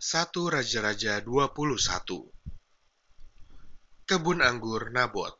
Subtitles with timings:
[0.00, 1.60] 1 Raja-Raja 21
[4.08, 5.36] Kebun Anggur Nabot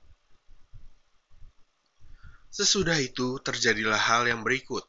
[2.53, 4.85] Sesudah itu terjadilah hal yang berikut.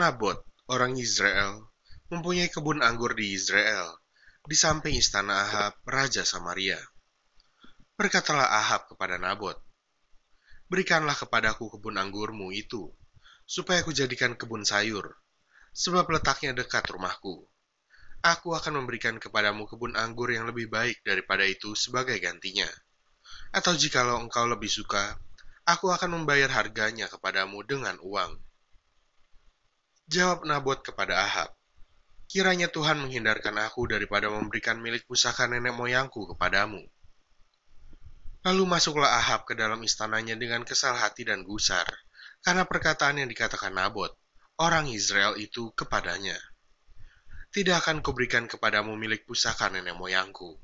[0.00, 0.40] Nabot,
[0.72, 1.68] orang Israel,
[2.08, 4.00] mempunyai kebun anggur di Israel,
[4.48, 6.80] di samping istana Ahab, Raja Samaria.
[8.00, 9.60] Berkatalah Ahab kepada Nabot,
[10.72, 12.88] Berikanlah kepadaku kebun anggurmu itu,
[13.44, 15.20] supaya aku jadikan kebun sayur,
[15.76, 17.49] sebab letaknya dekat rumahku
[18.20, 22.68] aku akan memberikan kepadamu kebun anggur yang lebih baik daripada itu sebagai gantinya.
[23.50, 25.16] Atau jikalau engkau lebih suka,
[25.64, 28.36] aku akan membayar harganya kepadamu dengan uang.
[30.10, 31.50] Jawab Nabot kepada Ahab,
[32.30, 36.78] Kiranya Tuhan menghindarkan aku daripada memberikan milik pusaka nenek moyangku kepadamu.
[38.46, 41.90] Lalu masuklah Ahab ke dalam istananya dengan kesal hati dan gusar,
[42.46, 44.14] karena perkataan yang dikatakan Nabot,
[44.62, 46.38] orang Israel itu kepadanya
[47.50, 50.54] tidak akan kuberikan kepadamu milik pusaka nenek moyangku.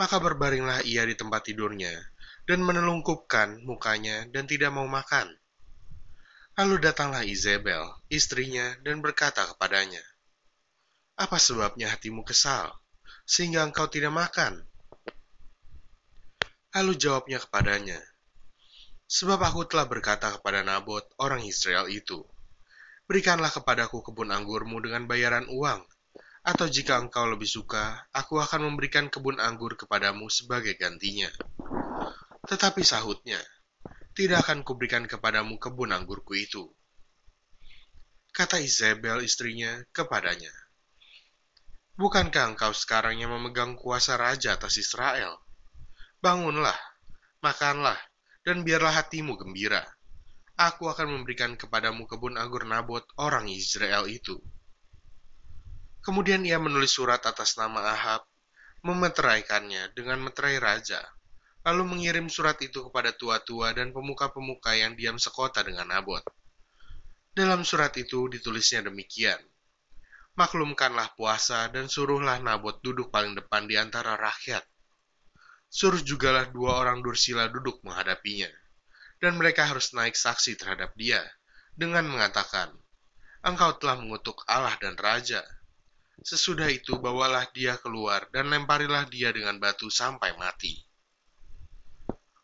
[0.00, 1.92] Maka berbaringlah ia di tempat tidurnya,
[2.48, 5.28] dan menelungkupkan mukanya dan tidak mau makan.
[6.56, 10.02] Lalu datanglah Izebel, istrinya, dan berkata kepadanya,
[11.20, 12.72] Apa sebabnya hatimu kesal,
[13.28, 14.64] sehingga engkau tidak makan?
[16.74, 18.00] Lalu jawabnya kepadanya,
[19.04, 22.24] Sebab aku telah berkata kepada Nabot, orang Israel itu,
[23.04, 25.84] berikanlah kepadaku kebun anggurmu dengan bayaran uang.
[26.44, 31.32] Atau jika engkau lebih suka, aku akan memberikan kebun anggur kepadamu sebagai gantinya.
[32.44, 33.40] Tetapi sahutnya,
[34.12, 36.68] tidak akan kuberikan kepadamu kebun anggurku itu.
[38.28, 40.52] Kata Isabel istrinya kepadanya,
[41.96, 45.40] Bukankah engkau sekarang yang memegang kuasa raja atas Israel?
[46.20, 46.76] Bangunlah,
[47.40, 47.96] makanlah,
[48.44, 49.80] dan biarlah hatimu gembira
[50.54, 54.38] aku akan memberikan kepadamu kebun anggur Nabot orang Israel itu.
[56.04, 58.22] Kemudian ia menulis surat atas nama Ahab,
[58.86, 61.00] memeteraikannya dengan meterai raja,
[61.66, 66.22] lalu mengirim surat itu kepada tua-tua dan pemuka-pemuka yang diam sekota dengan Nabot.
[67.34, 69.40] Dalam surat itu ditulisnya demikian,
[70.34, 74.66] Maklumkanlah puasa dan suruhlah Nabot duduk paling depan di antara rakyat.
[75.70, 78.50] Suruh jugalah dua orang dursila duduk menghadapinya
[79.24, 81.24] dan mereka harus naik saksi terhadap dia
[81.72, 82.68] dengan mengatakan,
[83.40, 85.40] Engkau telah mengutuk Allah dan Raja.
[86.20, 90.76] Sesudah itu bawalah dia keluar dan lemparilah dia dengan batu sampai mati.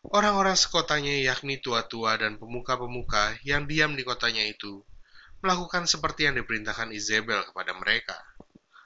[0.01, 4.81] Orang-orang sekotanya yakni tua-tua dan pemuka-pemuka yang diam di kotanya itu
[5.45, 8.17] melakukan seperti yang diperintahkan Isabel kepada mereka,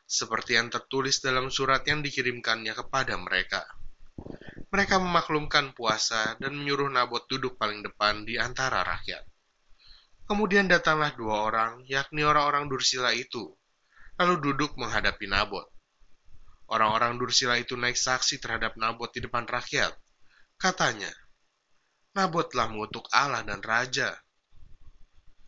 [0.03, 3.63] seperti yang tertulis dalam surat yang dikirimkannya kepada mereka.
[4.75, 9.24] Mereka memaklumkan puasa dan menyuruh Nabot duduk paling depan di antara rakyat.
[10.28, 13.56] Kemudian datanglah dua orang, yakni orang-orang Dursila itu,
[14.19, 15.63] lalu duduk menghadapi Nabot.
[16.68, 19.96] Orang-orang Dursila itu naik saksi terhadap Nabot di depan rakyat.
[20.59, 21.13] Katanya,
[22.12, 24.12] Nabot telah mengutuk Allah dan Raja.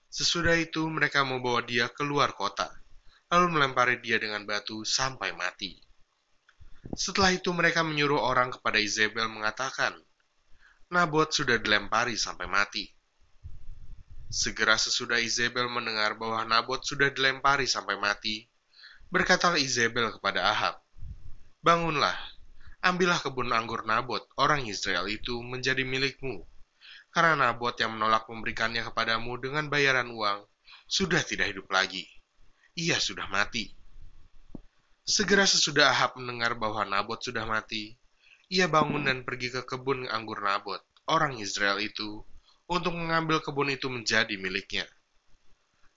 [0.07, 2.71] Sesudah itu mereka membawa dia keluar kota,
[3.27, 5.75] lalu melempari dia dengan batu sampai mati.
[6.95, 9.97] Setelah itu mereka menyuruh orang kepada Isabel mengatakan,
[10.87, 12.87] Nabot sudah dilempari sampai mati.
[14.31, 18.47] Segera sesudah Isabel mendengar bahwa Nabot sudah dilempari sampai mati,
[19.11, 20.75] berkatalah Isabel kepada Ahab,
[21.63, 22.15] Bangunlah,
[22.79, 26.47] ambillah kebun anggur Nabot, orang Israel itu menjadi milikmu,
[27.11, 30.47] karena Nabot yang menolak memberikannya kepadamu dengan bayaran uang,
[30.87, 32.07] sudah tidak hidup lagi.
[32.77, 33.73] Ia sudah mati.
[35.07, 37.95] Segera sesudah Ahab mendengar bahwa Nabot sudah mati,
[38.51, 42.28] ia bangun dan pergi ke kebun anggur Nabot, orang Israel itu,
[42.68, 44.84] untuk mengambil kebun itu menjadi miliknya.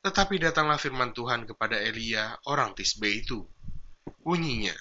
[0.07, 3.43] Tetapi datanglah firman Tuhan kepada Elia, orang Tisbe itu.
[4.23, 4.79] Bunyinya,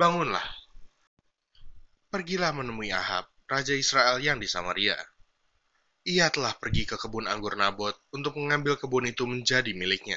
[0.00, 0.48] Bangunlah,
[2.08, 4.96] pergilah menemui Ahab, Raja Israel yang di Samaria.
[6.08, 10.16] Ia telah pergi ke kebun anggur Nabot untuk mengambil kebun itu menjadi miliknya.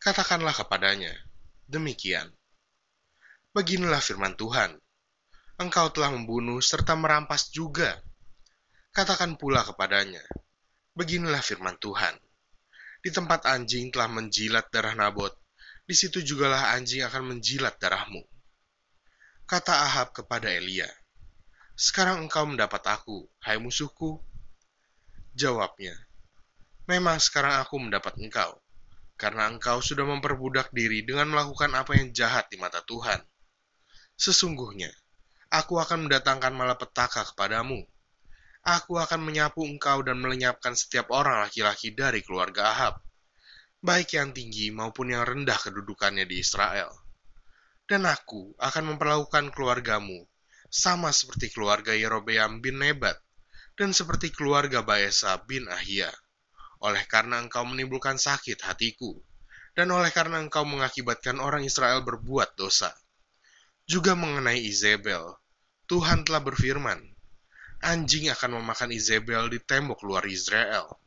[0.00, 1.12] Katakanlah kepadanya,
[1.72, 2.28] demikian.
[3.56, 4.76] Beginilah firman Tuhan.
[5.56, 7.96] Engkau telah membunuh serta merampas juga.
[8.92, 10.20] Katakan pula kepadanya,
[10.92, 12.12] beginilah firman Tuhan.
[13.00, 15.32] Di tempat anjing telah menjilat darah Nabot,
[15.88, 18.20] di situ jugalah anjing akan menjilat darahmu.
[19.48, 20.88] Kata Ahab kepada Elia,
[21.72, 24.20] Sekarang engkau mendapat aku, hai musuhku.
[25.32, 25.96] Jawabnya,
[26.84, 28.60] Memang sekarang aku mendapat engkau,
[29.22, 33.22] karena engkau sudah memperbudak diri dengan melakukan apa yang jahat di mata Tuhan.
[34.18, 34.90] Sesungguhnya,
[35.54, 37.86] aku akan mendatangkan malapetaka kepadamu.
[38.66, 42.98] Aku akan menyapu engkau dan melenyapkan setiap orang laki-laki dari keluarga Ahab.
[43.82, 46.86] baik yang tinggi maupun yang rendah kedudukannya di Israel.
[47.82, 50.22] Dan aku akan memperlakukan keluargamu
[50.70, 53.18] sama seperti keluarga Yerobeam bin Nebat
[53.74, 56.14] dan seperti keluarga Baesa bin Ahia.
[56.82, 59.14] Oleh karena engkau menimbulkan sakit hatiku,
[59.78, 62.90] dan oleh karena engkau mengakibatkan orang Israel berbuat dosa.
[63.86, 65.22] Juga mengenai Izebel,
[65.86, 66.98] Tuhan telah berfirman,
[67.86, 71.02] anjing akan memakan Izebel di tembok luar Israel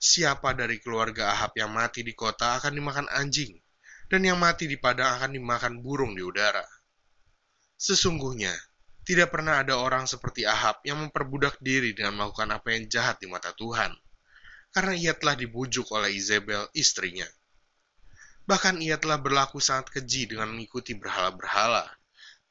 [0.00, 3.52] siapa dari keluarga Ahab yang mati di kota akan dimakan anjing,
[4.08, 6.64] dan yang mati di padang akan dimakan burung di udara.
[7.76, 8.56] Sesungguhnya,
[9.04, 13.28] tidak pernah ada orang seperti Ahab yang memperbudak diri dengan melakukan apa yang jahat di
[13.28, 13.92] mata Tuhan,
[14.70, 17.26] karena ia telah dibujuk oleh Isabel, istrinya.
[18.46, 21.86] Bahkan ia telah berlaku sangat keji dengan mengikuti berhala-berhala,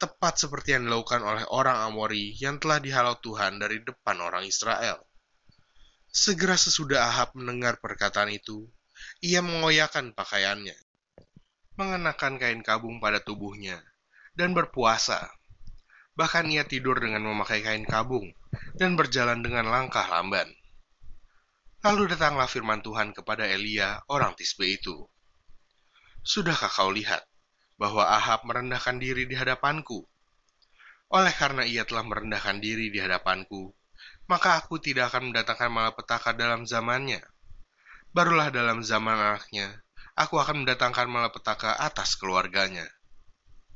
[0.00, 5.00] tepat seperti yang dilakukan oleh orang Amori yang telah dihalau Tuhan dari depan orang Israel.
[6.08, 8.66] Segera sesudah Ahab mendengar perkataan itu,
[9.20, 10.74] ia mengoyakkan pakaiannya,
[11.76, 13.80] mengenakan kain kabung pada tubuhnya,
[14.36, 15.30] dan berpuasa.
[16.16, 18.28] Bahkan ia tidur dengan memakai kain kabung
[18.76, 20.50] dan berjalan dengan langkah lamban.
[21.80, 25.08] Lalu datanglah firman Tuhan kepada Elia, orang Tisbe itu.
[26.20, 27.24] Sudahkah kau lihat
[27.80, 30.04] bahwa Ahab merendahkan diri di hadapanku?
[31.08, 33.72] Oleh karena ia telah merendahkan diri di hadapanku,
[34.28, 37.24] maka aku tidak akan mendatangkan malapetaka dalam zamannya.
[38.12, 39.80] Barulah dalam zaman anaknya,
[40.20, 42.84] aku akan mendatangkan malapetaka atas keluarganya.